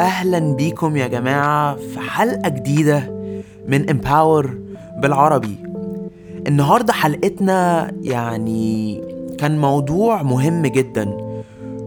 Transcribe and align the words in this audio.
أهلا 0.00 0.38
بيكم 0.38 0.96
يا 0.96 1.06
جماعة 1.06 1.74
في 1.76 2.00
حلقة 2.00 2.48
جديدة 2.48 3.10
من 3.68 3.90
امباور 3.90 4.58
بالعربي. 5.02 5.56
النهارده 6.46 6.92
حلقتنا 6.92 7.90
يعني 8.02 9.00
كان 9.38 9.58
موضوع 9.58 10.22
مهم 10.22 10.66
جدا 10.66 11.16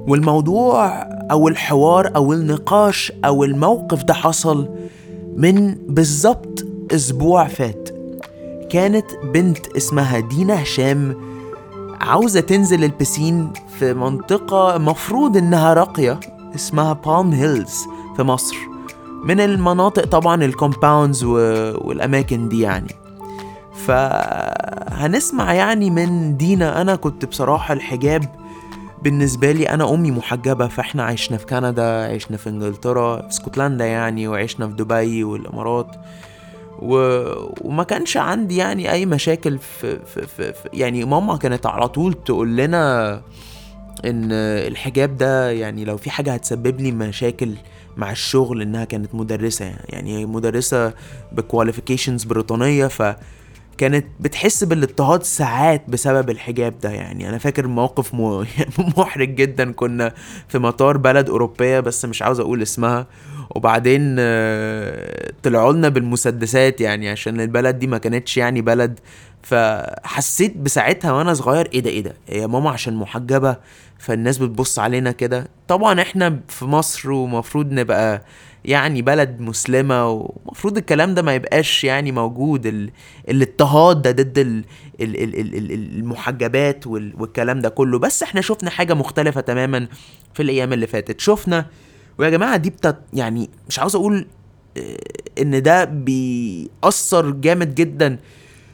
والموضوع 0.07 0.88
أو 1.32 1.48
الحوار 1.48 2.12
أو 2.16 2.34
النقاش 2.34 3.12
أو 3.26 3.44
الموقف 3.44 4.04
ده 4.04 4.14
حصل 4.14 4.70
من 5.38 5.75
بالظبط 5.88 6.66
أسبوع 6.91 7.48
فات. 7.48 7.89
كانت 8.70 9.05
بنت 9.34 9.68
اسمها 9.77 10.20
دينا 10.20 10.64
هشام 10.64 11.16
عاوزة 12.02 12.39
تنزل 12.39 12.84
البسين 12.84 13.50
في 13.80 13.93
منطقة 13.93 14.78
مفروض 14.78 15.38
إنها 15.38 15.74
راقية 15.74 16.20
اسمها 16.56 16.93
بالم 16.93 17.32
هيلز 17.34 17.86
في 18.18 18.24
مصر. 18.24 18.56
من 19.24 19.40
المناطق 19.40 20.06
طبعا 20.06 20.44
ال 20.43 20.52
compounds 20.52 21.24
والأماكن 21.24 22.50
دي 22.50 22.62
يعني. 22.62 22.96
فهنسمع 23.86 25.54
يعني 25.54 25.89
من 25.89 26.38
دينا. 26.38 26.82
أنا 26.82 26.96
كنت 26.96 27.26
بصراحة 27.26 27.74
الحجاب 27.74 28.24
بالنسبة 29.04 29.52
لي 29.52 29.70
أنا 29.70 29.94
أمي 29.94 30.12
محجبة 30.12 30.68
فإحنا 30.68 31.04
عشنا 31.04 31.38
في 31.38 31.46
كندا 31.46 32.14
عشنا 32.14 32.38
في 32.38 32.50
إنجلترا 32.50 33.22
في 33.22 33.28
اسكتلندا 33.28 33.86
يعني 33.86 34.28
وعشنا 34.28 34.67
في 34.67 34.73
دبي 34.73 35.23
والإمارات. 35.23 35.95
و... 36.80 37.23
وما 37.61 37.84
كانش 37.84 38.17
عندي 38.17 38.58
يعني 38.58 38.92
أي 38.92 39.06
مشاكل 39.06 39.58
في, 39.58 40.00
في, 40.06 40.28
في, 40.28 40.53
في 40.53 40.70
يعني 40.73 41.06
ماما 41.06 41.38
كانت 41.38 41.66
على 41.66 41.88
طول 41.88 42.14
تقول 42.14 42.58
لنا 42.58 43.14
إن 44.06 44.31
الحجاب 44.31 45.17
ده 45.17 45.52
يعني 45.52 45.86
لو 45.86 45.98
في 45.98 46.09
حاجة 46.09 46.33
هتسبب 46.33 46.81
لي 46.81 46.92
مشاكل 46.92 47.55
مع 47.97 48.11
الشغل 48.11 48.61
إنها 48.61 48.86
كانت 48.86 49.16
مدرسة. 49.16 49.73
يعني 49.89 50.17
هي 50.17 50.25
مدرسة 50.25 50.94
بكواليفيكيشنز 51.31 52.23
بريطانية 52.23 52.88
ف 52.88 53.16
كانت 53.77 54.05
بتحس 54.19 54.63
بالاضطهاد 54.63 55.23
ساعات 55.23 55.83
بسبب 55.89 56.30
الحجاب 56.30 56.80
ده. 56.80 56.89
يعني 56.89 57.30
أنا 57.30 57.38
فاكر 57.38 57.67
موقف 57.67 58.14
م- 58.14 58.45
محرج 58.97 59.36
جدا. 59.36 59.71
كنا 59.71 60.14
في 60.47 60.59
مطار 60.59 60.97
بلد 60.97 61.30
أوروبية 61.30 61.80
بس 61.80 62.05
مش 62.05 62.21
عاوز 62.21 62.39
أقول 62.39 62.61
اسمها. 62.61 63.08
وبعدين 63.55 64.15
آه، 64.19 65.31
طلعوا 65.43 65.73
لنا 65.73 65.89
بالمسدسات 65.89 66.81
يعني 66.81 67.09
عشان 67.09 67.41
البلد 67.41 67.79
دي 67.79 67.87
ما 67.87 67.97
كانتش 67.97 68.37
يعني 68.37 68.61
بلد. 68.61 68.99
فحسيت 69.43 70.57
بساعتها 70.57 71.11
وأنا 71.11 71.33
صغير 71.33 71.69
إيه 71.73 71.79
ده 71.79 71.89
إيه 71.89 72.03
ده 72.03 72.13
هي 72.27 72.47
ماما 72.47 72.69
عشان 72.69 72.93
محجبة 72.93 73.57
فالناس 73.99 74.37
بتبص 74.37 74.79
علينا 74.79 75.11
كده. 75.11 75.47
طبعا 75.67 76.01
إحنا 76.01 76.39
في 76.47 76.65
مصر 76.65 77.11
ومفروض 77.11 77.71
نبقى 77.71 78.25
يعني 78.65 79.01
بلد 79.01 79.39
مسلمة 79.39 80.09
ومفروض 80.09 80.77
الكلام 80.77 81.13
ده 81.13 81.21
ما 81.21 81.35
يبقاش 81.35 81.83
يعني 81.83 82.11
موجود. 82.11 82.65
ال... 82.65 82.89
الاضطهاد 83.29 84.01
ده 84.01 84.11
ضد 84.11 84.37
ال... 84.37 84.63
ال... 85.01 85.23
ال... 85.23 85.39
ال... 85.39 85.55
ال- 85.55 85.71
المحجبات 85.99 86.87
وال... 86.87 87.13
والكلام 87.19 87.59
ده 87.59 87.69
كله. 87.69 87.99
بس 87.99 88.23
إحنا 88.23 88.41
شفنا 88.41 88.69
حاجة 88.69 88.93
مختلفة 88.93 89.41
تماما 89.41 89.87
في 90.33 90.43
الأيام 90.43 90.73
اللي 90.73 90.87
فاتت. 90.87 91.19
شفنا 91.19 91.65
ويا 92.17 92.30
جماعة 92.30 92.58
دي 92.58 92.69
بتت... 92.69 92.97
يعني 93.14 93.50
مش 93.69 93.80
عاوز 93.80 93.95
أقول 93.95 94.25
آه، 94.78 94.97
إن 95.42 95.61
ده 95.61 95.83
بيأثر 95.86 97.30
جامد 97.31 97.75
جدا 97.75 98.20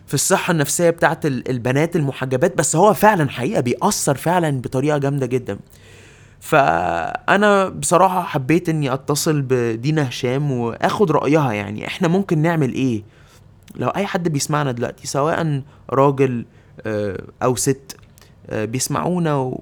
في 0.07 0.13
الصحة 0.13 0.51
النفسية 0.51 0.89
بتاعت 0.89 1.25
ال- 1.25 1.49
البنات 1.49 1.95
المحجبات 1.95 2.57
بس 2.57 2.75
هو 2.75 2.93
فعلا 2.93 3.29
حقيقة 3.29 3.61
بيأثر 3.61 4.15
فعلا 4.15 4.61
بطريقة 4.61 4.97
جامدة 4.97 5.25
جدا 5.25 5.59
فأنا 6.39 7.69
بصراحة 7.69 8.21
حبيت 8.23 8.69
إني 8.69 8.93
أتصل 8.93 9.41
بدينا 9.41 10.09
هشام 10.09 10.51
وآخد 10.51 11.11
رأيها 11.11 11.53
يعني 11.53 11.87
إحنا 11.87 12.07
ممكن 12.07 12.37
نعمل 12.39 12.73
إيه 12.73 13.03
لو 13.75 13.87
أي 13.89 14.05
حد 14.05 14.29
بيسمعنا 14.29 14.71
دلوقتي 14.71 15.07
سواء 15.07 15.61
راجل 15.89 16.45
آه، 16.85 17.23
أو 17.43 17.55
ست 17.55 17.97
آه، 18.49 18.65
بيسمعونا. 18.65 19.53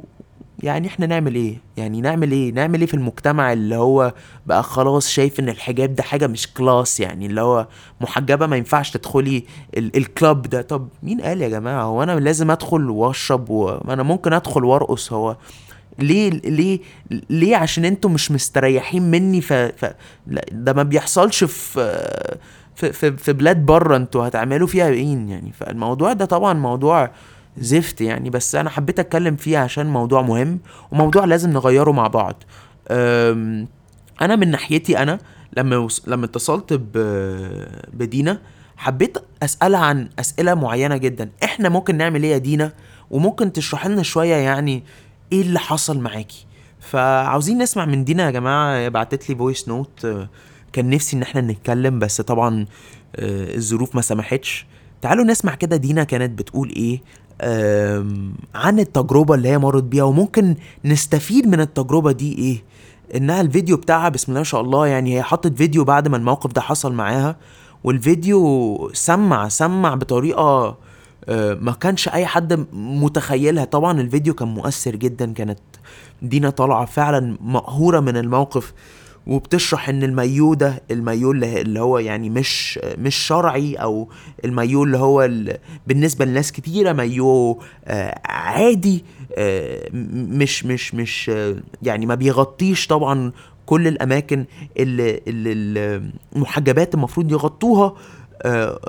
يعني 0.63 0.87
إحنا 0.87 1.05
نعمل 1.05 1.35
إيه؟ 1.35 1.57
يعني 1.77 2.01
نعمل 2.01 2.31
إيه؟ 2.31 2.51
نعمل 2.53 2.79
إيه 2.79 2.87
في 2.87 2.93
المجتمع 2.93 3.53
اللي 3.53 3.75
هو 3.75 4.13
بقى 4.45 4.63
خلاص 4.63 5.09
شايف 5.09 5.39
إن 5.39 5.49
الحجاب 5.49 5.95
ده 5.95 6.03
حاجة 6.03 6.27
مش 6.27 6.53
كلاس 6.53 6.99
يعني 6.99 7.25
اللي 7.25 7.41
هو 7.41 7.67
محجبة 8.01 8.47
ما 8.47 8.55
ينفعش 8.57 8.91
تدخلي 8.91 9.43
ال- 9.77 9.97
الكلاب 9.97 10.41
ده؟ 10.41 10.61
طب 10.61 10.87
مين 11.03 11.21
قال 11.21 11.41
يا 11.41 11.49
جماعة؟ 11.49 11.83
هو 11.83 12.03
أنا 12.03 12.19
لازم 12.19 12.51
أدخل 12.51 12.89
واشرب 12.89 13.49
وما 13.49 13.93
أنا 13.93 14.03
ممكن 14.03 14.33
أدخل 14.33 14.63
وأرقص؟ 14.65 15.13
هو 15.13 15.37
ليه 15.99 16.29
ليه 16.29 16.79
ليه 17.29 17.55
عشان 17.55 17.85
أنتوا 17.85 18.09
مش 18.09 18.31
مستريحين 18.31 19.03
مني؟ 19.11 19.41
ف, 19.41 19.53
ف... 19.53 19.85
ده 20.51 20.73
ما 20.73 20.83
بيحصلش 20.83 21.43
في 21.43 22.03
في 22.75 22.93
في, 22.93 23.17
في 23.17 23.33
بلاد 23.33 23.65
بره 23.65 23.95
أنتوا 23.95 24.27
هتعملوا 24.27 24.67
فيها 24.67 24.87
إيه 24.87 25.05
يعني؟ 25.05 25.51
فالموضوع 25.53 26.13
ده 26.13 26.25
طبعا 26.25 26.53
موضوع 26.53 27.11
زفت 27.59 28.01
يعني 28.01 28.29
بس 28.29 28.55
أنا 28.55 28.69
حبيت 28.69 28.99
أتكلم 28.99 29.35
فيه 29.35 29.57
عشان 29.57 29.85
موضوع 29.85 30.21
مهم 30.21 30.59
وموضوع 30.91 31.25
لازم 31.25 31.49
نغيره 31.49 31.91
مع 31.91 32.07
بعض. 32.07 32.43
أنا 34.21 34.35
من 34.35 34.51
ناحيتي 34.51 34.97
أنا 34.97 35.19
لما 35.57 35.77
وص... 35.77 36.03
لما 36.07 36.25
اتصلت 36.25 36.73
ب... 36.73 36.91
بدينا 37.93 38.41
حبيت 38.77 39.17
اسالها 39.43 39.79
عن 39.79 40.09
أسئلة 40.19 40.53
معينة 40.53 40.97
جدا. 40.97 41.29
إحنا 41.43 41.69
ممكن 41.69 41.97
نعمل 41.97 42.23
إيه 42.23 42.31
يا 42.31 42.37
دينا؟ 42.37 42.71
وممكن 43.11 43.53
تشرح 43.53 43.87
لنا 43.87 44.03
شوية 44.03 44.35
يعني 44.35 44.83
إيه 45.31 45.41
اللي 45.41 45.59
حصل 45.59 45.99
معاكي؟ 45.99 46.45
فعاوزين 46.79 47.57
نسمع 47.57 47.85
من 47.85 48.03
دينا 48.03 48.25
يا 48.25 48.31
جماعة 48.31 48.87
بعتت 48.87 49.29
لي 49.29 49.35
voice 49.35 49.67
note 49.67 50.07
كان 50.73 50.89
نفسي 50.89 51.17
إن 51.17 51.21
إحنا 51.21 51.41
نتكلم 51.41 51.99
بس 51.99 52.21
طبعا 52.21 52.65
آه، 53.15 53.55
الظروف 53.55 53.95
ما 53.95 54.01
سمحتش. 54.01 54.65
تعالوا 55.01 55.25
نسمع 55.25 55.55
كده 55.55 55.77
دينا 55.77 56.03
كانت 56.03 56.39
بتقول 56.39 56.69
إيه؟ 56.69 57.01
عن 58.55 58.79
التجربة 58.79 59.35
اللي 59.35 59.49
هي 59.49 59.57
مرت 59.57 59.83
بيها 59.83 60.03
وممكن 60.03 60.55
نستفيد 60.85 61.47
من 61.47 61.59
التجربة 61.59 62.11
دي 62.11 62.37
إيه؟ 62.37 62.63
إنها 63.15 63.41
الفيديو 63.41 63.77
بتاعها 63.77 64.09
بسم 64.09 64.31
الله 64.31 64.39
ما 64.39 64.43
شاء 64.43 64.61
الله 64.61 64.87
يعني 64.87 65.17
هي 65.17 65.23
حطت 65.23 65.57
فيديو 65.57 65.83
بعد 65.83 66.07
ما 66.07 66.17
الموقف 66.17 66.51
ده 66.51 66.61
حصل 66.61 66.93
معاها 66.93 67.35
والفيديو 67.83 68.91
سمع 68.93 69.47
سمع 69.47 69.95
بطريقة 69.95 70.77
آه، 71.29 71.53
ما 71.53 71.71
كانش 71.71 72.09
أي 72.09 72.25
حد 72.25 72.65
متخيلها. 72.73 73.65
طبعا 73.65 74.01
الفيديو 74.01 74.33
كان 74.33 74.47
مؤثر 74.47 74.95
جدا 74.95 75.33
كانت 75.33 75.59
دينا 76.21 76.49
طالعة 76.49 76.85
فعلا 76.85 77.37
مقهورة 77.41 77.99
من 77.99 78.17
الموقف. 78.17 78.73
وبتشرح 79.27 79.89
إن 79.89 80.03
المايو 80.03 80.53
ده 80.53 80.81
المايو 80.91 81.31
اللي 81.31 81.79
هو 81.79 81.99
يعني 81.99 82.29
مش 82.29 82.79
مش 82.97 83.15
شرعي 83.15 83.75
أو 83.75 84.09
المايو 84.45 84.83
اللي 84.83 84.97
هو 84.97 85.23
ال- 85.23 85.57
بالنسبة 85.87 86.25
لناس 86.25 86.51
كتيرة 86.51 86.93
مايو 86.93 87.59
آه، 87.85 88.19
عادي 88.25 89.03
آه، 89.37 89.89
مش 90.13 90.65
مش 90.65 90.95
مش 90.95 91.31
يعني 91.83 92.05
ما 92.05 92.15
بيغطيش 92.15 92.87
طبعا 92.87 93.31
كل 93.65 93.87
الأماكن 93.87 94.45
اللي, 94.77 95.21
اللي 95.27 96.01
المحجبات 96.35 96.95
المفروض 96.95 97.31
يغطوها 97.31 97.93
آه، 98.41 98.79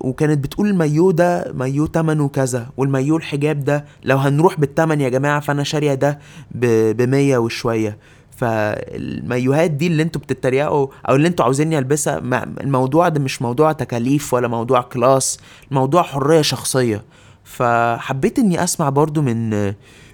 وكانت 0.00 0.44
بتقول 0.44 0.68
المايو 0.68 1.10
ده 1.10 1.52
مايو 1.54 1.86
تمنه 1.86 2.28
كذا 2.28 2.66
والمايو 2.76 3.16
الحجاب 3.16 3.64
ده 3.64 3.84
لو 4.04 4.16
هنروح 4.16 4.60
بالتمن 4.60 5.00
يا 5.00 5.08
جماعة 5.08 5.40
فأنا 5.40 5.62
شارية 5.64 5.94
ده 5.94 6.18
ب 6.50 7.02
100 7.02 7.38
وشوية. 7.38 7.98
فالمايوهات 8.36 9.70
دي 9.70 9.86
اللي 9.86 10.02
أنتوا 10.02 10.20
بتتريقوا 10.20 10.86
أو 11.08 11.14
اللي 11.14 11.28
أنتوا 11.28 11.44
عاوزيني 11.44 11.78
البسها 11.78 12.18
الموضوع 12.60 13.08
ده 13.08 13.20
مش 13.20 13.42
موضوع 13.42 13.72
تكاليف 13.72 14.34
ولا 14.34 14.48
موضوع 14.48 14.80
كلاس 14.80 15.38
الموضوع 15.70 16.02
حرية 16.02 16.42
شخصية. 16.42 17.02
فحبيت 17.44 18.38
اني 18.38 18.64
اسمع 18.64 18.88
برضو 18.88 19.22
من 19.22 19.66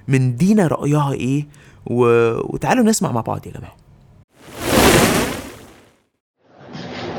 من 0.08 0.36
دينا 0.36 0.66
رأيها 0.66 1.12
إيه 1.12 1.46
و... 1.86 2.04
وتعالوا 2.54 2.84
نسمع 2.84 3.12
مع 3.12 3.20
بعض 3.20 3.46
يا 3.46 3.52
جماعة. 3.52 3.76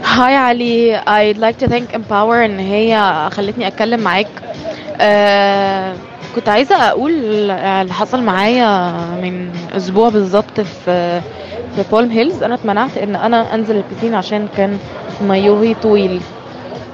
هاي 0.03 0.35
علي 0.35 1.01
I'd 1.01 1.37
like 1.37 1.65
to 1.65 1.69
thank 1.69 1.95
Empower 1.95 2.11
إن 2.45 2.59
هي 2.59 3.29
خلتني 3.33 3.67
أتكلم 3.67 3.99
معاك. 3.99 4.27
آه 5.01 5.95
كنت 6.35 6.49
عايزة 6.49 6.75
أقول 6.75 7.11
اللي 7.11 7.93
حصل 7.93 8.23
معايا 8.23 8.91
من 9.21 9.49
أسبوع 9.77 10.09
بالظبط 10.09 10.61
في 10.61 11.21
في 11.75 11.83
بالم 11.91 12.11
هيلز 12.11 12.43
أنا 12.43 12.55
اتمنعت 12.55 12.97
إن 12.97 13.15
أنا 13.15 13.55
أنزل 13.55 13.75
ال 13.75 13.80
piscine 13.80 14.15
عشان 14.15 14.47
كان 14.57 14.77
مايوهي 15.27 15.73
طويل. 15.73 16.21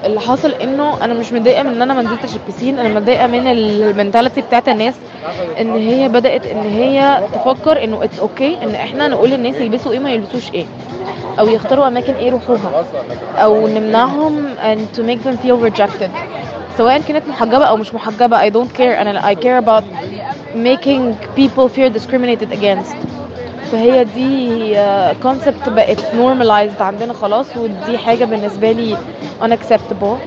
اللي 0.05 0.19
حصل 0.19 0.51
إنه 0.51 1.03
أنا 1.05 1.13
مش 1.13 1.33
متضايقة 1.33 1.63
من 1.63 1.69
إن 1.69 1.81
أنا 1.81 1.93
ما 1.93 2.01
نزلتش 2.01 2.35
ال 2.35 2.40
piscine. 2.40 2.79
أنا 2.79 2.99
متضايقة 2.99 3.27
من 3.27 3.47
ال 3.47 3.57
mentality 3.57 4.41
بتاعت 4.41 4.69
الناس 4.69 4.93
إن 5.59 5.73
هي 5.73 6.09
بدأت 6.09 6.45
إن 6.47 6.57
هي 6.63 7.23
تفكر 7.33 7.83
إنه 7.83 8.03
it's 8.03 8.55
okay 8.55 8.59
okay 8.59 8.63
إن 8.63 8.75
إحنا 8.75 9.07
نقول 9.07 9.29
للناس 9.29 9.55
يلبسوا 9.55 9.91
إيه 9.91 9.99
ما 9.99 10.11
يلبسوش 10.11 10.53
إيه. 10.53 10.65
أو 11.39 11.47
يختاروا 11.47 11.87
أماكن 11.87 12.13
إيه 12.13 12.27
يروحوها. 12.27 12.85
أو 13.35 13.67
نمنعهم 13.67 14.55
and 14.57 14.97
to 14.97 15.01
make 15.03 15.23
them 15.27 15.37
feel 15.45 15.57
rejected. 15.71 16.09
سواء 16.79 17.01
كانت 17.01 17.27
محجبة 17.27 17.65
أو 17.65 17.77
مش 17.77 17.93
محجبة 17.93 18.49
I 18.49 18.53
don't 18.53 18.77
care. 18.77 18.81
أنا 18.99 19.21
I 19.33 19.35
care 19.35 19.57
about 19.65 19.83
making 20.55 21.13
people 21.35 21.67
feel 21.67 21.89
discriminated 21.99 22.51
against. 22.53 22.95
فهي 23.71 24.03
دي 24.03 24.75
concept 25.23 25.69
بقت 25.69 25.99
normalized 25.99 26.81
عندنا 26.81 27.13
خلاص 27.13 27.45
ودي 27.57 27.97
حاجة 27.97 28.25
بالنسبة 28.25 28.71
لي 28.71 28.97
unacceptable. 29.41 30.17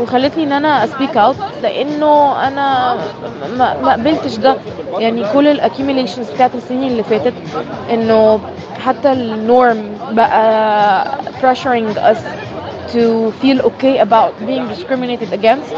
وخلتني 0.00 0.44
إن 0.44 0.52
أنا 0.52 0.86
speak 0.86 1.14
out 1.16 1.62
لأنه 1.62 2.48
أنا 2.48 2.96
ما, 3.58 3.92
قبلتش 3.92 4.36
ده. 4.36 4.56
يعني 4.98 5.24
كل 5.32 5.48
ال 5.48 5.54
accumulations 5.54 6.30
بتاعت 6.30 6.54
السنين 6.54 6.90
اللي 6.90 7.02
فاتت 7.02 7.34
إنه 7.90 8.40
حتى 8.84 9.12
ال 9.12 9.28
norm 9.28 9.92
بقى 10.10 11.06
pressuring 11.42 11.96
us 11.96 12.18
to 12.88 13.32
feel 13.42 13.60
okay 13.70 13.98
about 13.98 14.32
being 14.46 14.68
discriminated 14.68 15.32
against. 15.32 15.74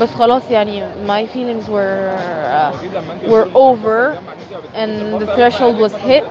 بس 0.00 0.08
خلاص 0.14 0.42
يعني 0.50 0.84
my 1.06 1.26
feelings 1.26 1.68
were 1.68 2.12
uh, 2.16 2.72
were 3.32 3.48
over 3.54 4.18
and 4.74 5.20
the 5.22 5.26
threshold 5.36 5.78
was 5.78 5.92
hit. 5.94 6.24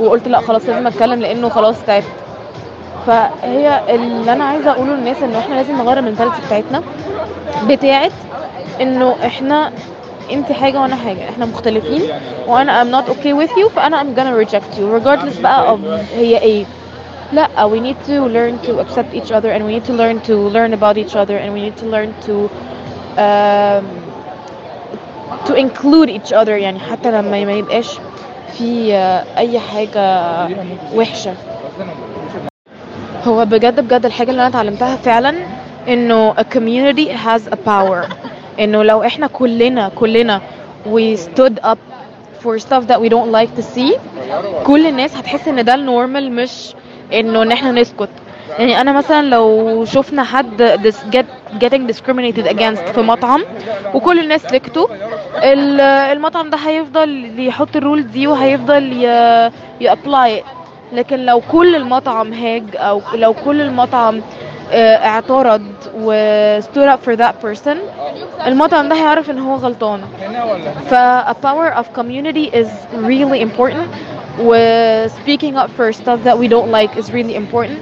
وقلت 0.00 0.28
لا 0.28 0.40
خلاص 0.40 0.64
لازم 0.68 0.86
أتكلم 0.86 1.20
لأنه 1.20 1.48
خلاص 1.48 1.76
تعبت. 1.86 2.04
فهي 3.06 3.80
اللي 3.94 4.32
أنا 4.32 4.44
عايزة 4.44 4.70
أقوله 4.70 4.94
للناس 4.94 5.22
إنه 5.22 5.38
إحنا 5.38 5.54
لازم 5.54 5.76
نغير 5.76 5.98
المنتاليتي 5.98 6.40
بتاعتنا 6.46 6.82
بتاعت 7.68 8.12
إنه 8.80 9.16
إحنا 9.26 9.72
أنت 10.32 10.52
حاجة 10.52 10.80
وأنا 10.80 10.96
حاجة 10.96 11.28
إحنا 11.28 11.46
مختلفين. 11.46 12.02
وأنا 12.46 12.84
I'm 12.84 12.90
not 12.96 13.08
okay 13.10 13.32
with 13.32 13.50
you 13.58 13.68
فأنا 13.76 14.02
I'm 14.02 14.14
gonna 14.16 14.34
reject 14.44 14.78
you 14.78 14.98
regardless 14.98 15.40
بقى 15.42 15.76
of 15.76 15.80
هي 16.14 16.38
إيه. 16.38 16.64
لا 17.33 17.47
we 17.69 17.79
need 17.79 17.97
to 18.07 18.25
learn 18.35 18.67
to 18.67 18.79
accept 18.83 19.13
each 19.13 19.31
other 19.31 19.49
and 19.51 19.63
we 19.65 19.71
need 19.79 19.85
to 19.85 19.93
learn 19.93 20.19
to 20.29 20.35
learn 20.55 20.73
about 20.73 20.97
each 20.97 21.15
other 21.15 21.37
and 21.37 21.53
we 21.53 21.61
need 21.67 21.77
to 21.77 21.85
learn 21.95 22.09
to 22.27 22.35
um, 23.25 23.85
to 25.47 25.53
include 25.55 26.09
each 26.09 26.33
other 26.33 26.49
يعني 26.57 26.79
حتى 26.79 27.11
لما 27.11 27.45
ما 27.45 27.53
يبقاش 27.53 27.99
في 28.57 28.93
آه، 28.93 29.23
اي 29.37 29.59
حاجه 29.59 30.47
وحشه 30.95 31.33
هو 33.27 33.45
بجد 33.45 33.79
بجد 33.79 34.05
الحاجة 34.05 34.29
اللي 34.31 34.41
أنا 34.41 34.49
اتعلمتها 34.49 34.95
فعلا 34.95 35.33
إنه 35.87 36.33
a 36.33 36.43
community 36.43 37.09
has 37.25 37.41
a 37.51 37.57
power 37.69 38.13
إنه 38.59 38.83
لو 38.83 39.03
إحنا 39.03 39.27
كلنا 39.27 39.89
كلنا 39.95 40.41
we 40.85 41.17
stood 41.17 41.59
up 41.63 41.77
for 42.43 42.59
stuff 42.59 42.83
that 42.87 42.99
we 43.01 43.09
don't 43.09 43.31
like 43.31 43.55
to 43.59 43.63
see 43.75 43.99
كل 44.63 44.87
الناس 44.87 45.15
هتحس 45.17 45.47
إن 45.47 45.65
ده 45.65 45.75
النورمال 45.75 46.31
مش 46.31 46.73
إنه 47.20 47.42
إن 47.42 47.52
إحنا 47.52 47.72
نسكت. 47.72 48.08
يعني 48.58 48.80
أنا 48.80 48.92
مثلا 48.92 49.22
لو 49.26 49.84
شفنا 49.84 50.22
حد 50.24 50.78
get, 51.12 51.24
getting 51.64 51.92
discriminated 51.94 52.46
against 52.46 52.90
في 52.94 53.00
مطعم 53.00 53.44
وكل 53.94 54.18
الناس 54.20 54.42
سكتوا 54.42 54.86
ال- 55.42 55.80
المطعم 55.80 56.50
ده 56.50 56.56
هيفضل 56.58 57.32
يحط 57.40 57.76
ال 57.76 57.81
rules 57.81 58.04
دي 58.06 58.26
وهيفضل 58.26 58.92
ي 59.80 59.90
apply 59.90 60.42
لكن 60.92 61.26
لو 61.26 61.40
كل 61.52 61.76
المطعم 61.76 62.32
هاج 62.32 62.64
أو 62.76 63.02
لو 63.14 63.34
كل 63.44 63.60
المطعم 63.60 64.22
آه، 64.72 64.96
اعترض 65.06 65.62
و 65.94 66.12
stood 66.60 66.88
up 66.94 67.08
for 67.08 67.16
that 67.16 67.34
person 67.46 67.76
المطعم 68.46 68.88
ده 68.88 68.94
هيعرف 68.94 69.30
إن 69.30 69.38
هو 69.38 69.54
غلطان. 69.56 70.00
ف 70.90 70.94
a 71.30 71.34
power 71.46 71.78
of 71.80 71.84
community 72.00 72.50
is 72.60 72.68
really 72.94 73.40
important. 73.48 73.88
و 74.40 74.54
speaking 75.08 75.54
up 75.56 75.68
for 75.78 75.92
stuff 75.92 76.18
that 76.24 76.36
we 76.38 76.48
don't 76.48 76.70
like 76.70 76.96
is 76.96 77.10
really 77.12 77.34
important 77.36 77.78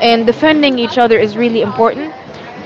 and 0.00 0.26
defending 0.26 0.78
each 0.78 0.98
other 0.98 1.18
is 1.18 1.36
really 1.36 1.62
important 1.62 2.10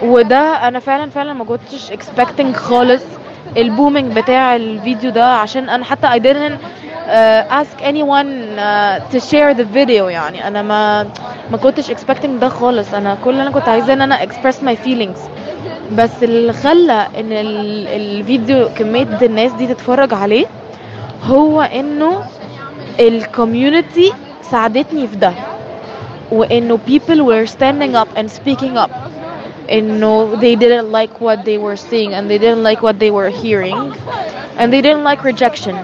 وده 0.03 0.69
أنا 0.69 0.79
فعلا 0.81 1.11
فعلا 1.11 1.33
ما 1.33 1.45
كنتش 1.45 1.91
expecting 1.91 2.53
خالص 2.57 3.03
البومينج 3.57 4.13
بتاع 4.19 4.57
الفيديو 4.57 5.11
ده 5.11 5.25
عشان 5.35 5.69
أنا 5.69 5.85
حتى 5.85 6.07
I 6.09 6.19
didn't 6.23 6.59
uh, 6.63 7.63
ask 7.63 7.83
anyone 7.83 8.59
uh, 8.59 9.13
to 9.13 9.21
share 9.31 9.55
the 9.55 9.65
video 9.77 10.09
يعني 10.09 10.49
أنا 10.49 10.63
ما 10.63 11.03
ما 11.51 11.57
كنتش 11.57 11.91
expecting 11.91 12.27
ده 12.41 12.49
خالص 12.49 12.95
أنا 12.95 13.17
كل 13.25 13.31
اللي 13.31 13.43
أنا 13.43 13.51
كنت 13.51 13.69
عايزاه 13.69 13.95
ان 13.95 14.03
أنا 14.03 14.19
express 14.27 14.55
my 14.65 14.77
feelings 14.87 15.19
بس 15.93 16.23
اللي 16.23 16.53
خلى 16.53 17.07
ان 17.19 17.33
ال- 17.33 17.89
الفيديو 17.89 18.69
كمية 18.79 19.19
الناس 19.23 19.53
دي 19.53 19.67
تتفرج 19.67 20.15
عليه 20.15 20.47
هو 21.25 21.63
انه 21.63 22.23
الكوميونتي 23.00 24.14
ساعدتني 24.42 25.08
في 25.08 25.16
ده 25.16 25.34
وانه 26.32 26.80
people 26.88 27.24
were 27.26 27.46
standing 27.48 27.96
up 27.96 28.08
and 28.18 28.30
speaking 28.32 28.78
up 28.78 28.92
انه 29.72 30.36
they 30.42 30.56
didn't 30.56 30.92
like 30.92 31.22
what 31.22 31.40
they 31.46 31.58
were 31.58 31.76
seeing 31.76 32.14
and 32.14 32.30
they 32.30 32.38
didn't 32.38 32.64
like 32.64 32.82
what 32.82 33.00
they 33.00 33.12
were 33.12 33.30
hearing 33.30 33.94
and 34.60 34.72
they 34.74 34.82
didn't 34.82 35.04
like 35.04 35.24
rejection 35.24 35.76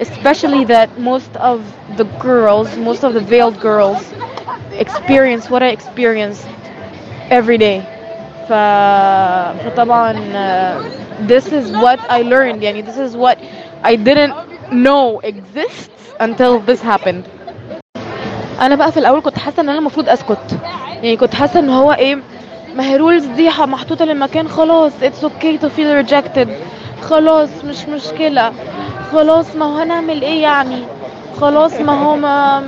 especially 0.00 0.64
that 0.64 0.88
most 0.98 1.32
of 1.36 1.58
the 1.98 2.04
girls 2.28 2.68
most 2.88 3.02
of 3.04 3.12
the 3.14 3.24
veiled 3.34 3.58
girls 3.60 4.00
experience 4.84 5.44
what 5.52 5.62
I 5.62 5.68
experienced 5.78 6.46
every 7.38 7.58
day 7.58 7.78
ف... 8.48 8.52
فطبعا 9.64 10.12
uh, 10.12 11.26
this 11.28 11.46
is 11.52 11.70
what 11.72 11.98
I 12.10 12.22
learned 12.22 12.62
يعني 12.62 12.82
this 12.84 12.98
is 12.98 13.16
what 13.16 13.38
I 13.82 13.96
didn't 13.96 14.34
know 14.72 15.20
exists 15.22 15.95
until 16.19 16.59
this 16.59 16.81
happened. 16.81 17.23
أنا 18.61 18.75
بقى 18.75 18.91
في 18.91 18.97
الأول 18.99 19.21
كنت 19.21 19.39
حاسة 19.39 19.61
إن 19.61 19.69
أنا 19.69 19.77
المفروض 19.79 20.09
أسكت. 20.09 20.57
يعني 21.03 21.17
كنت 21.17 21.35
حاسة 21.35 21.59
إن 21.59 21.69
هو 21.69 21.91
إيه 21.93 22.15
ما 22.75 22.83
هي 22.89 22.97
rules 22.97 23.25
دي 23.25 23.49
محطوطة 23.49 24.05
للمكان 24.05 24.47
خلاص 24.47 24.91
it's 25.03 25.23
okay 25.23 25.57
to 25.57 25.69
feel 25.69 25.95
rejected 25.95 26.49
خلاص 27.01 27.49
مش 27.65 27.85
مشكلة. 27.85 28.51
خلاص 29.11 29.55
ما 29.55 29.65
هو 29.65 29.77
هنعمل 29.77 30.21
إيه 30.21 30.41
يعني؟ 30.41 30.81
خلاص 31.41 31.73
ما 31.81 32.03
هو 32.03 32.15
ما 32.15 32.59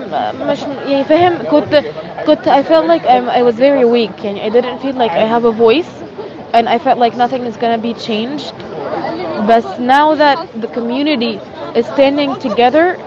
مش 0.46 0.60
يعني 0.88 1.04
فاهم 1.04 1.34
كنت 1.51 1.84
كنت 2.28 2.50
I 2.50 2.63
felt 2.63 2.86
like 2.88 3.06
I'm, 3.07 3.30
I 3.30 3.42
was 3.51 3.56
very 3.56 3.86
weak. 3.86 4.25
يعني 4.25 4.50
I 4.50 4.54
didn't 4.54 4.80
feel 4.84 4.96
like 4.96 5.12
I 5.12 5.25
have 5.36 5.46
a 5.46 5.51
voice 5.51 5.92
and 6.54 6.68
I 6.69 6.78
felt 6.78 6.98
like 7.00 7.16
nothing 7.18 7.44
is 7.51 7.57
gonna 7.57 7.81
be 7.81 7.94
changed. 7.94 8.54
بس 9.50 9.63
now 9.80 10.16
that 10.16 10.38
the 10.62 10.68
community 10.68 11.40
is 11.75 11.86
standing 11.86 12.36
together 12.48 12.98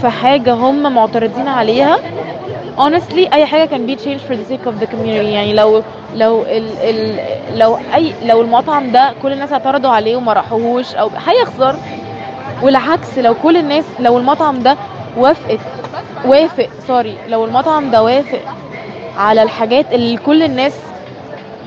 في 0.00 0.08
حاجة 0.08 0.54
هم 0.54 0.94
معترضين 0.94 1.48
عليها. 1.48 1.98
Honestly 2.78 3.32
أي 3.32 3.46
حاجة 3.46 3.68
can 3.68 3.90
be 3.90 3.96
changed 4.04 4.22
for 4.28 4.36
the 4.36 4.52
sake 4.52 4.66
of 4.66 4.80
the 4.82 4.86
community. 4.86 5.06
يعني 5.06 5.52
لو 5.54 5.82
لو 6.14 6.42
ال 6.42 6.68
ال 6.82 7.18
لو 7.58 7.78
أي 7.94 8.12
لو 8.24 8.40
المطعم 8.40 8.92
ده 8.92 9.12
كل 9.22 9.32
الناس 9.32 9.52
اعترضوا 9.52 9.90
عليه 9.90 10.16
وما 10.16 10.32
راحوهوش 10.32 10.94
أو 10.94 11.10
هيخسر. 11.26 11.76
والعكس 12.62 13.18
لو 13.18 13.34
كل 13.34 13.56
الناس 13.56 13.84
لو 14.00 14.18
المطعم 14.18 14.62
ده 14.62 14.76
وافقت 15.16 15.60
وافق 16.24 16.68
سوري 16.86 17.16
لو 17.28 17.44
المطعم 17.44 17.90
ده 17.90 18.02
وافق 18.02 18.40
على 19.18 19.42
الحاجات 19.42 19.86
اللي 19.92 20.16
كل 20.16 20.42
الناس 20.42 20.72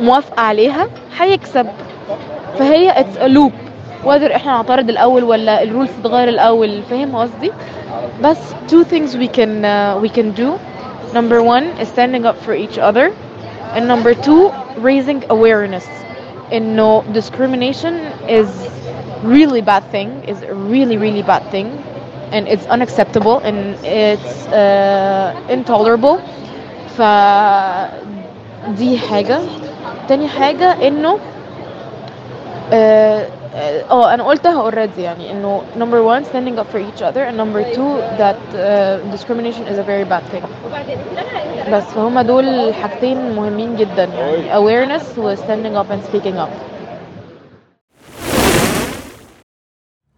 موافقة 0.01 0.41
عليها 0.41 0.87
هيكسب. 1.19 1.67
فهي 2.59 2.99
اتس 2.99 3.17
a 3.17 3.27
loop. 3.37 3.70
whether 4.04 4.32
احنا 4.34 4.52
نعترض 4.52 4.88
الاول 4.90 5.24
ولا 5.24 5.62
الرولز 5.62 5.90
تتغير 6.02 6.28
الاول 6.28 6.82
فاهم 6.90 7.16
قصدي 7.16 7.52
بس 8.22 8.36
two 8.68 8.84
things 8.84 9.16
we 9.16 9.28
can 9.28 9.64
uh, 9.64 9.98
we 10.04 10.08
can 10.18 10.32
do 10.42 10.48
number 11.14 11.42
one 11.42 11.64
is 11.82 11.88
standing 11.88 12.24
up 12.26 12.36
for 12.46 12.54
each 12.54 12.78
other 12.78 13.06
and 13.74 13.86
number 13.88 14.14
two 14.14 14.50
raising 14.88 15.20
awareness 15.30 15.86
انه 16.52 17.02
discrimination 17.14 17.94
is 18.28 18.48
really 19.24 19.60
bad 19.60 19.84
thing 19.94 20.08
is 20.32 20.38
a 20.42 20.54
really 20.54 20.96
really 20.96 21.22
bad 21.22 21.42
thing 21.54 21.68
and 22.32 22.46
it's 22.48 22.66
unacceptable 22.76 23.36
and 23.48 23.58
it's 23.84 24.46
uh, 24.46 25.54
intolerable 25.56 26.16
ف 26.98 27.02
دي 28.78 28.98
حاجة 28.98 29.38
تاني 30.08 30.28
حاجة 30.28 30.88
انه 30.88 31.18
آه 33.55 33.81
آه، 33.91 34.13
أنا 34.13 34.23
قلتها 34.23 34.71
already 34.71 34.99
يعني 34.99 35.31
انه 35.31 35.61
number 35.79 36.01
one 36.03 36.25
standing 36.27 36.59
up 36.59 36.67
for 36.73 36.79
each 36.79 37.01
other 37.01 37.23
and 37.29 37.35
number 37.37 37.63
two 37.75 37.91
that 38.17 38.39
uh, 38.55 39.11
discrimination 39.15 39.63
is 39.67 39.77
a 39.77 39.83
very 39.83 40.05
bad 40.05 40.23
thing 40.31 40.43
بس 41.71 41.83
فهما 41.83 42.21
دول 42.21 42.73
حاجتين 42.73 43.35
مهمين 43.35 43.75
جدا 43.75 44.03
يعني 44.03 44.53
awareness 44.53 45.17
و 45.17 45.35
standing 45.35 45.75
up 45.75 45.91
and 45.91 46.13
speaking 46.13 46.37
up 46.37 46.49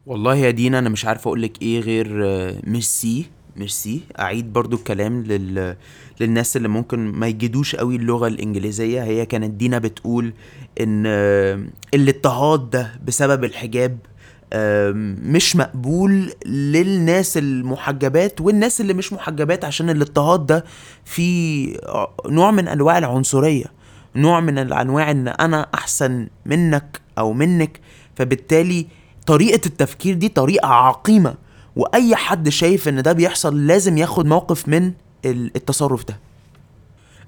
والله 0.05 0.35
يا 0.35 0.51
دينا 0.51 0.79
أنا 0.79 0.89
مش 0.89 1.05
عارف 1.05 1.27
اقولك 1.27 1.61
إيه 1.61 1.79
غير 1.79 2.25
آه، 2.25 2.53
ميرسي 2.63 3.25
ميرسي. 3.57 4.01
أعيد 4.19 4.53
برضو 4.53 4.75
الكلام 4.75 5.23
لل... 5.23 5.75
للناس 6.19 6.57
اللي 6.57 6.67
ممكن 6.67 6.99
ما 6.99 7.27
يجدوش 7.27 7.75
قوي 7.75 7.95
اللغة 7.95 8.27
الإنجليزية. 8.27 9.03
هي 9.03 9.25
كانت 9.25 9.51
دينا 9.53 9.79
بتقول 9.79 10.33
إن 10.81 11.05
الاضطهاد 11.93 12.69
ده 12.69 12.91
بسبب 13.07 13.43
الحجاب 13.43 13.97
مش 15.25 15.55
مقبول 15.55 16.33
للناس 16.45 17.37
المحجبات 17.37 18.41
والناس 18.41 18.81
اللي 18.81 18.93
مش 18.93 19.13
محجبات 19.13 19.65
عشان 19.65 19.89
الاضطهاد 19.89 20.45
ده 20.45 20.65
فيه 21.05 21.77
نوع 22.25 22.51
من 22.51 22.67
أنواع 22.67 22.97
العنصرية 22.97 23.65
نوع 24.15 24.39
من 24.39 24.57
الأنواع 24.57 25.11
إن 25.11 25.27
أنا 25.27 25.67
أحسن 25.73 26.27
منك 26.45 27.01
أو 27.17 27.33
منك. 27.33 27.79
فبالتالي 28.15 28.87
طريقة 29.27 29.61
التفكير 29.65 30.15
دي 30.15 30.29
طريقة 30.29 30.67
عقيمة. 30.67 31.35
وأي 31.75 32.15
حد 32.15 32.49
شايف 32.49 32.87
إن 32.87 33.01
ده 33.01 33.11
بيحصل 33.13 33.67
لازم 33.67 33.97
ياخد 33.97 34.25
موقف 34.25 34.67
من 34.67 34.91
ال- 35.25 35.51
التصرف 35.55 36.05
ده. 36.05 36.19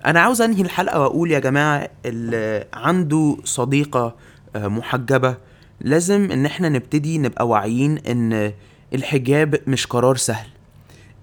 أنا 0.06 0.20
عاوز 0.20 0.42
أنهي 0.42 0.62
الحلقة 0.62 1.00
وأقول 1.00 1.32
يا 1.32 1.40
جماعة 1.40 1.90
اللي 2.06 2.68
عنده 2.74 3.38
صديقة 3.44 4.16
آه، 4.56 4.68
محجبة. 4.68 5.38
لازم 5.82 6.32
إن 6.32 6.46
إحنا 6.46 6.70
نبتدي 6.70 7.18
نبقى 7.18 7.48
واعيين 7.48 7.98
إن 7.98 8.54
الحجاب 8.94 9.60
مش 9.68 9.86
قرار 9.88 10.16
سهل. 10.16 10.48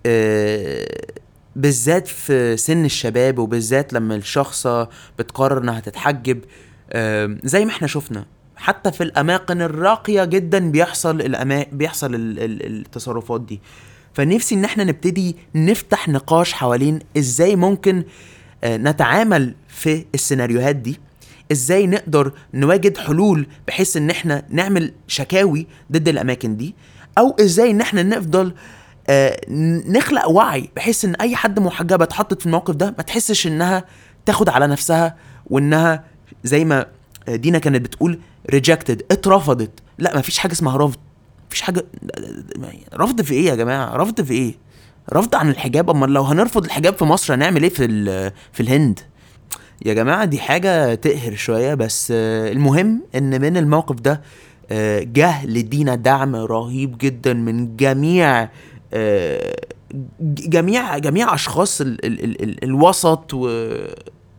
آه، 0.06 0.86
بالذات 1.56 2.08
في 2.08 2.56
سن 2.56 2.84
الشباب 2.84 3.38
وبالذات 3.38 3.92
لما 3.92 4.14
الشخصة 4.14 4.88
بتقرر 5.18 5.58
إنها 5.62 5.80
تتحجب. 5.80 6.40
آه، 6.92 7.36
زي 7.44 7.64
ما 7.64 7.70
إحنا 7.70 7.86
شفنا 7.88 8.24
حتى 8.56 8.92
في 8.92 9.02
الأماكن 9.02 9.62
الراقية 9.62 10.24
جدا 10.24 10.70
بيحصل 10.70 11.20
الأما... 11.20 11.66
بيحصل 11.72 12.14
ال... 12.14 12.38
ال... 12.38 12.66
التصرفات 12.80 13.40
دي. 13.40 13.60
فنفسي 14.14 14.54
إن 14.54 14.64
إحنا 14.64 14.84
نبتدي 14.84 15.36
نفتح 15.54 16.08
نقاش 16.08 16.52
حوالين 16.52 16.98
إزاي 17.18 17.56
ممكن 17.56 18.04
آه، 18.64 18.76
نتعامل 18.76 19.54
في 19.68 20.04
السيناريوهات 20.14 20.76
دي. 20.76 21.00
إزاي 21.52 21.86
نقدر 21.86 22.32
نواجد 22.54 22.96
حلول 22.98 23.46
بحيث 23.68 23.96
إن 23.96 24.10
إحنا 24.10 24.42
نعمل 24.50 24.92
شكاوي 25.08 25.66
ضد 25.92 26.08
الأماكن 26.08 26.56
دي. 26.56 26.74
أو 27.18 27.36
إزاي 27.40 27.70
إن 27.70 27.80
إحنا 27.80 28.02
نفضل 28.02 28.54
آه، 29.08 29.40
نخلق 29.88 30.28
وعي 30.28 30.70
بحيث 30.76 31.04
إن 31.04 31.14
أي 31.14 31.36
حد 31.36 31.58
محجبة 31.60 32.04
اتحطت 32.04 32.40
في 32.40 32.46
الموقف 32.46 32.74
ده 32.74 32.94
ما 32.98 33.02
تحسش 33.02 33.46
إنها 33.46 33.84
تاخد 34.26 34.48
على 34.48 34.66
نفسها 34.66 35.16
وإنها 35.46 36.04
زي 36.44 36.64
ما 36.64 36.86
دينا 37.28 37.58
كانت 37.58 37.84
بتقول 37.84 38.18
ريجكتد 38.50 39.02
اترفضت. 39.10 39.70
لا 39.98 40.14
ما 40.14 40.20
فيش 40.22 40.38
حاجة 40.38 40.52
اسمها 40.52 40.76
رفض. 40.76 40.98
مفيش 41.46 41.60
حاجة 41.60 41.84
رفض 42.94 43.22
في 43.22 43.34
إيه 43.34 43.46
يا 43.46 43.54
جماعة؟ 43.54 43.96
رفض 43.96 44.20
في 44.20 44.32
إيه؟ 44.34 44.54
رفض 45.12 45.34
عن 45.34 45.50
الحجاب. 45.50 45.90
أمال 45.90 46.10
لو 46.10 46.22
هنرفض 46.22 46.64
الحجاب 46.64 46.94
في 46.96 47.04
مصر 47.04 47.34
هنعمل 47.34 47.62
إيه 47.62 47.70
في 47.70 47.86
في 48.52 48.60
الهند؟ 48.60 49.00
يا 49.86 49.94
جماعة 49.94 50.24
دي 50.24 50.38
حاجة 50.38 50.94
تقهر 50.94 51.34
شوية. 51.34 51.74
بس 51.74 52.12
آه، 52.16 52.52
المهم 52.52 53.02
إن 53.14 53.40
من 53.40 53.56
الموقف 53.56 53.96
ده 54.00 54.22
آه، 54.70 55.00
جه 55.00 55.46
لدينا 55.46 55.94
دعم 55.94 56.36
رهيب 56.36 56.98
جدا 56.98 57.32
من 57.32 57.76
جميع 57.76 58.48
آه، 58.94 59.56
جميع 60.20 60.98
جميع 60.98 61.34
أشخاص 61.34 61.80
ال 61.80 62.04
ال 62.04 62.24
ال 62.24 62.42
ال 62.42 62.64
الوسط 62.64 63.34
و 63.34 63.48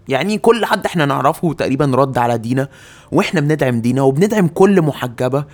يعني 0.07 0.37
كل 0.37 0.65
حد 0.65 0.85
إحنا 0.85 1.05
نعرفه 1.05 1.53
تقريبا 1.53 1.85
رد 1.85 2.17
على 2.17 2.37
دينا 2.37 2.67
وإحنا 3.11 3.41
بندعم 3.41 3.81
دينا 3.81 4.01
وبندعم 4.01 4.47
كل 4.47 4.81
محجبة 4.81 5.45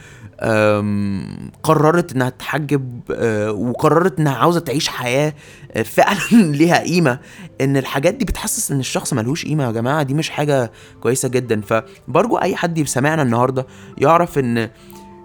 قررت 1.63 2.11
إنها 2.11 2.29
تحجب 2.29 3.01
أه، 3.11 3.51
وقررت 3.51 4.19
إنها 4.19 4.35
عاوزة 4.35 4.59
تعيش 4.59 4.87
حياة 4.87 5.33
أه، 5.71 5.81
فعلا 5.81 6.19
ليها 6.59 6.79
قيمة. 6.79 7.19
إن 7.61 7.77
الحاجات 7.77 8.13
دي 8.13 8.25
بتحسس 8.25 8.71
إن 8.71 8.79
الشخص 8.79 9.13
ملهوش 9.13 9.45
قيمة 9.45 9.63
يا 9.63 9.71
جماعة 9.71 10.03
دي 10.03 10.13
مش 10.13 10.29
حاجة 10.29 10.71
كويسة 11.01 11.29
جدا. 11.29 11.61
فبرجو 11.61 12.37
أي 12.37 12.55
حد 12.55 12.83
سمعنا 12.83 13.21
النهارده 13.21 13.67
يعرف 13.97 14.39
إن 14.39 14.69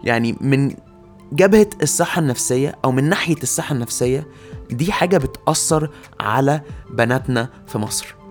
يعني 0.05 0.37
من 0.41 0.75
جبهة 1.33 1.71
الصحة 1.83 2.21
النفسية 2.21 2.75
أو 2.85 2.93
من 2.93 3.05
ناحية 3.09 3.43
الصحة 3.43 3.75
النفسية 3.75 4.27
دي 4.71 4.93
حاجة 4.93 5.19
بتأثر 5.19 5.91
على 6.21 6.61
بناتنا 6.91 7.49
في 7.67 7.79
مصر. 7.79 8.24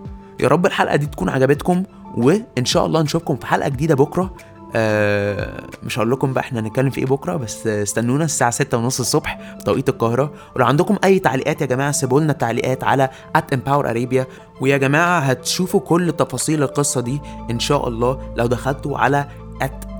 يا 0.43 0.47
رب 0.47 0.65
الحلقة 0.65 0.95
دي 0.95 1.05
تكون 1.05 1.29
عجبتكم 1.29 1.83
وإن 2.17 2.65
شاء 2.65 2.85
الله 2.85 3.01
نشوفكم 3.01 3.35
في 3.35 3.45
حلقة 3.47 3.69
جديدة 3.69 3.95
بكرة. 3.95 4.33
آه 4.75 5.63
مش 5.83 5.99
هقول 5.99 6.11
لكم 6.11 6.33
بقى 6.33 6.41
إحنا 6.43 6.59
هنتكلم 6.59 6.89
في 6.89 6.97
إيه 6.99 7.05
بكرة 7.05 7.35
بس 7.35 7.67
استنونا 7.67 8.25
الساعة 8.25 8.51
6 8.51 8.77
ونص 8.77 8.99
الصبح 8.99 9.55
توقيت 9.65 9.89
القاهرة. 9.89 10.33
ولو 10.55 10.65
عندكم 10.65 10.95
أي 11.03 11.19
تعليقات 11.19 11.61
يا 11.61 11.65
جماعة 11.65 11.91
سيبوا 11.91 12.21
لنا 12.21 12.33
تعليقات 12.33 12.83
على 12.83 13.09
@empower 13.37 13.85
arabia. 13.85 14.23
ويا 14.61 14.77
جماعة 14.77 15.19
هتشوفوا 15.19 15.79
كل 15.79 16.11
تفاصيل 16.11 16.63
القصة 16.63 17.01
دي 17.01 17.21
إن 17.51 17.59
شاء 17.59 17.87
الله 17.87 18.33
لو 18.37 18.45
دخلتوا 18.45 18.97
على 18.97 19.25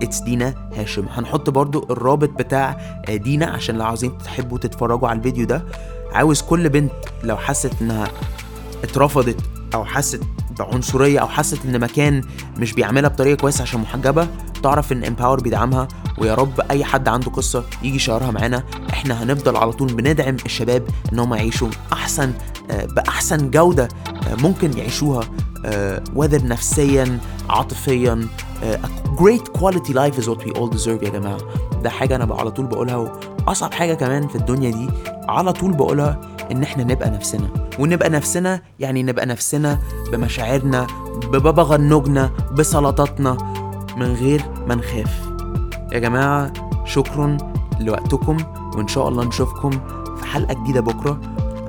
It's 0.01 0.19
دينا 0.21 0.69
هاشم 0.75 1.05
هنحط 1.12 1.50
برضو 1.50 1.88
الرابط 1.89 2.29
بتاع 2.29 2.77
آه، 3.09 3.15
دينا 3.15 3.45
عشان 3.45 3.75
لو 3.77 3.85
عاوزين 3.85 4.17
تحبوا 4.17 4.57
تتفرجوا 4.57 5.07
على 5.07 5.17
الفيديو 5.17 5.45
ده. 5.45 5.63
عاوز 6.13 6.41
كل 6.41 6.69
بنت 6.69 6.91
لو 7.23 7.38
حست 7.38 7.71
إنها 7.81 8.07
اترفضت 8.83 9.38
أو 9.73 9.85
حست 9.85 10.21
بعنصرية 10.59 11.19
أو 11.19 11.27
حست 11.27 11.65
إن 11.65 11.79
مكان 11.79 12.21
مش 12.57 12.73
بيعاملها 12.73 13.09
بطريقة 13.09 13.37
كويسة 13.41 13.61
عشان 13.61 13.79
محجبة 13.81 14.27
تعرف 14.63 14.91
إن 14.91 15.03
Empower 15.03 15.39
بيدعمها 15.41 15.87
ويا 16.17 16.35
رب 16.35 16.59
أي 16.71 16.83
حد 16.83 17.07
عنده 17.07 17.31
قصة 17.31 17.63
يجي 17.83 17.95
يشارها 17.95 18.31
معانا. 18.31 18.63
إحنا 18.89 19.23
هنفضل 19.23 19.55
على 19.57 19.71
طول 19.71 19.93
بندعم 19.93 20.35
الشباب 20.45 20.83
إن 21.13 21.19
هم 21.19 21.33
يعيشوا 21.33 21.69
أحسن 21.93 22.33
آه، 22.71 22.85
بأحسن 22.85 23.51
جودة 23.51 23.87
آه، 24.07 24.35
ممكن 24.35 24.77
يعيشوها 24.77 25.23
آه، 25.65 26.03
whether 26.15 26.43
نفسيا 26.43 27.19
عاطفيا 27.49 28.27
آه، 28.63 28.79
a 28.83 29.19
great 29.19 29.59
quality 29.59 29.93
life 29.93 30.23
is 30.23 30.27
what 30.29 30.45
we 30.45 30.51
all 30.59 30.69
deserve 30.77 31.03
يا 31.03 31.09
جماعة. 31.09 31.37
ده 31.83 31.89
حاجة 31.89 32.15
أنا 32.15 32.35
على 32.35 32.51
طول 32.51 32.65
بقولها 32.65 32.95
وأصعب 33.47 33.73
حاجة 33.73 33.93
كمان 33.93 34.27
في 34.27 34.35
الدنيا 34.35 34.69
دي 34.71 34.89
على 35.29 35.53
طول 35.53 35.71
بقولها 35.73 36.21
إن 36.51 36.63
إحنا 36.63 36.83
نبقى 36.83 37.09
نفسنا. 37.09 37.50
ونبقى 37.79 38.09
نفسنا 38.09 38.62
يعني 38.79 39.03
نبقى 39.03 39.25
نفسنا 39.25 39.79
بمشاعرنا 40.12 40.88
ببابا 41.31 41.63
غنوجنا 41.63 42.31
بسلطاتنا 42.51 43.38
من 43.97 44.13
غير 44.13 44.41
ما 44.67 44.75
نخاف. 44.75 45.29
يا 45.91 46.00
جماعة 46.00 46.53
شكرا 46.85 47.38
لوقتكم 47.79 48.38
وإن 48.75 48.88
شاء 48.88 49.07
الله 49.09 49.23
نشوفكم 49.23 49.71
في 50.17 50.25
حلقة 50.25 50.53
جديدة 50.53 50.81
بكرة. 50.81 51.19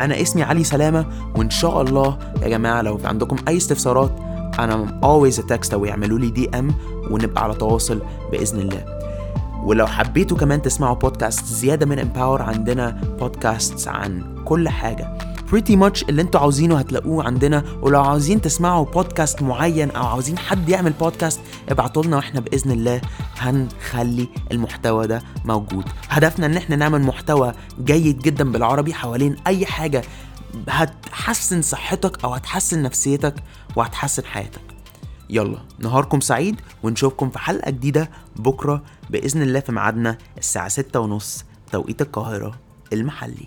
أنا 0.00 0.20
اسمي 0.20 0.42
علي 0.42 0.64
سلامة 0.64 1.06
وإن 1.36 1.50
شاء 1.50 1.82
الله 1.82 2.18
يا 2.42 2.48
جماعة 2.48 2.82
لو 2.82 2.96
في 2.96 3.06
عندكم 3.06 3.36
أي 3.48 3.56
استفسارات 3.56 4.10
أنا 4.58 5.00
always 5.02 5.34
a 5.34 5.42
text 5.42 5.72
أو 5.72 5.84
يعملوا 5.84 6.18
لي 6.18 6.30
دي 6.30 6.50
أم 6.58 6.74
ونبقى 7.10 7.44
على 7.44 7.54
تواصل 7.54 8.02
بإذن 8.32 8.60
الله. 8.60 8.93
ولو 9.64 9.86
حبيتوا 9.86 10.36
كمان 10.36 10.62
تسمعوا 10.62 10.94
بودكاست 10.94 11.44
زيادة 11.44 11.86
من 11.86 11.98
امباور 11.98 12.42
عندنا 12.42 12.90
بودكاست 12.90 13.88
عن 13.88 14.34
كل 14.44 14.68
حاجة. 14.68 15.18
Pretty 15.50 15.72
much 15.72 16.08
اللي 16.08 16.22
أنتوا 16.22 16.40
عاوزينه 16.40 16.78
هتلاقوه 16.78 17.24
عندنا. 17.24 17.64
ولو 17.82 18.02
عاوزين 18.02 18.40
تسمعوا 18.40 18.84
بودكاست 18.84 19.42
معين 19.42 19.90
أو 19.90 20.06
عاوزين 20.06 20.38
حد 20.38 20.68
يعمل 20.68 20.92
بودكاست 20.92 21.40
ابعتوا 21.68 22.02
لنا 22.02 22.16
وإحنا 22.16 22.40
بإذن 22.40 22.70
الله 22.70 23.00
هنخلي 23.38 24.28
المحتوى 24.52 25.06
ده 25.06 25.22
موجود. 25.44 25.84
هدفنا 26.08 26.46
إن 26.46 26.56
إحنا 26.56 26.76
نعمل 26.76 27.02
محتوى 27.02 27.52
جيد 27.84 28.18
جدا 28.18 28.52
بالعربي 28.52 28.94
حوالين 28.94 29.36
أي 29.46 29.66
حاجة. 29.66 30.02
هتحسن 30.68 31.62
صحتك 31.62 32.24
أو 32.24 32.34
هتحسن 32.34 32.82
نفسيتك 32.82 33.34
وهتحسن 33.76 34.24
حياتك. 34.24 34.60
يلا 35.34 35.58
نهاركم 35.78 36.20
سعيد 36.20 36.60
ونشوفكم 36.82 37.30
في 37.30 37.38
حلقة 37.38 37.70
جديدة 37.70 38.10
بكرة 38.36 38.82
بإذن 39.10 39.42
الله 39.42 39.60
في 39.60 39.72
ميعادنا 39.72 40.18
الساعة 40.38 40.68
ستة 40.68 41.00
ونص 41.00 41.44
توقيت 41.72 42.02
القاهرة 42.02 42.58
المحلي. 42.92 43.46